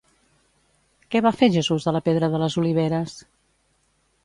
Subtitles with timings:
[1.15, 3.17] Què va fer Jesús a la pedra de les Oliveres?